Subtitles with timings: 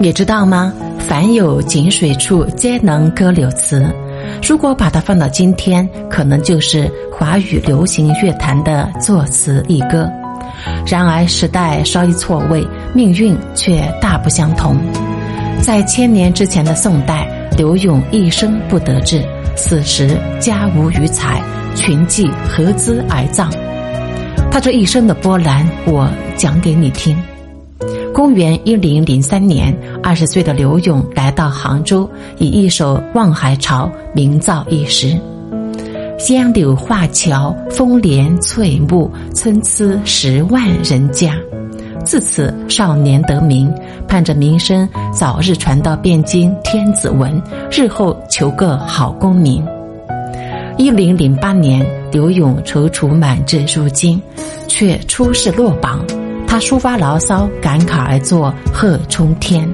[0.00, 0.72] 你知道吗？
[0.98, 3.86] 凡有井水处，皆能歌柳词。
[4.42, 10.10] 如果把它放到今天，可能就是华语流行乐坛的作词一歌。
[10.84, 14.76] 然而时代稍一错位，命运却大不相同。
[15.62, 19.24] 在千年之前的宋代，刘永一生不得志，
[19.54, 21.40] 死时家无余财，
[21.76, 23.48] 群妓合资而葬。
[24.50, 27.16] 他这一生的波澜，我讲给你听。
[28.14, 35.18] 公元一零零三年，二十岁的刘勇来到杭州，以一首《望海潮》名噪一时。
[36.28, 41.34] 烟柳画桥，风帘翠幕，参差十万人家。
[42.04, 43.68] 自此，少年得名，
[44.06, 49.66] 盼着名声早日传到汴京，天子闻，日后求个好功名。
[50.78, 54.22] 一零零八年，刘勇踌躇满志入京，
[54.68, 56.00] 却出事落榜。
[56.54, 59.68] 他抒发牢骚，感慨而作《贺冲天》。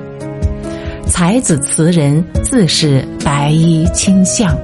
[1.07, 4.57] 才子词人自是白衣卿相，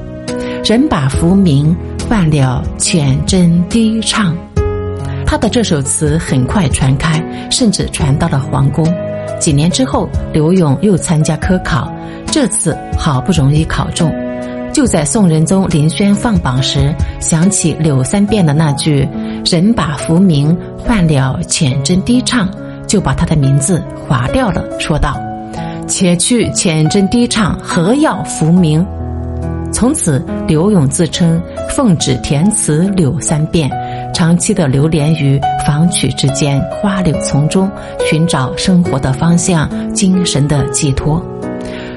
[0.65, 1.77] 人把浮名
[2.09, 4.35] 换了浅斟低唱。
[5.27, 8.83] 他的这首词很快传开，甚至传到了皇宫。
[9.39, 11.93] 几年之后，刘永又参加科考，
[12.33, 14.11] 这次好不容易考中。
[14.73, 19.07] 就在宋仁宗林轩放榜时，想起柳三变的那句
[19.47, 22.49] “人把浮名换了浅斟低唱”，
[22.87, 25.19] 就把他的名字划掉了，说道
[25.89, 28.87] ：“且去浅斟低唱，何要浮名？”
[29.73, 33.71] 从此，柳永自称奉旨填词柳三变，
[34.15, 37.71] 长期的流连于房曲之间、花柳丛中，
[38.09, 41.23] 寻找生活的方向、精神的寄托。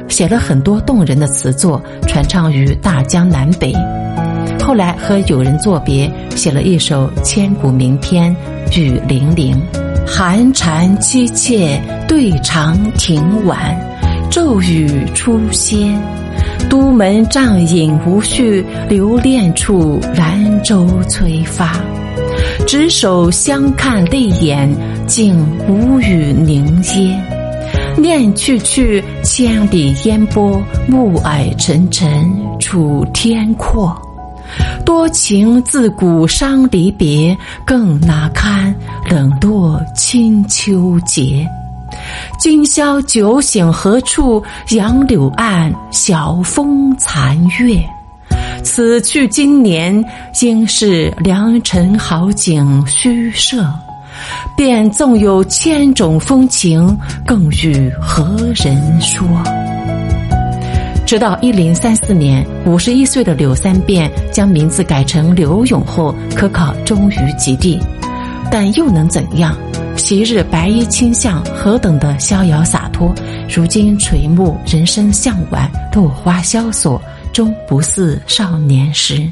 [0.10, 3.72] 写了很多动人的词作，传唱于大江南北。
[4.70, 8.32] 后来和友人作别，写了一首千古名篇
[8.80, 9.60] 《雨霖铃》：
[10.08, 13.76] 寒蝉凄切对长亭晚，
[14.30, 15.92] 骤雨初歇。
[16.70, 21.76] 都门帐饮无绪，留恋处，兰舟催发。
[22.68, 24.70] 执手相看泪眼，
[25.08, 25.36] 竟
[25.68, 27.20] 无语凝噎。
[27.98, 32.24] 念去去，千里烟波，暮霭沉沉
[32.60, 34.00] 楚天阔。
[34.90, 38.74] 多情自古伤离别，更哪堪
[39.08, 41.48] 冷落清秋节。
[42.40, 44.44] 今宵酒醒何处？
[44.70, 47.80] 杨柳岸，晓风残月。
[48.64, 50.04] 此去经年，
[50.42, 53.64] 应是良辰好景虚设。
[54.58, 59.24] 便纵有千种风情，更与何人说？
[61.10, 67.80] 直到一零三四年，五十一岁的柳三变将名字改成柳永后，科考终于及第。
[68.52, 69.58] 但又能怎样？
[69.98, 73.12] 昔日白衣卿相，何等的逍遥洒脱，
[73.52, 77.02] 如今垂暮，人生向晚，落花萧索，
[77.34, 79.28] 终不似少年时。